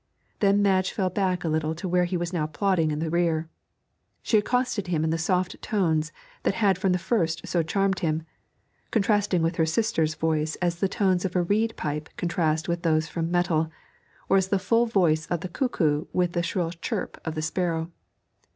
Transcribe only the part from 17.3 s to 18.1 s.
the sparrow.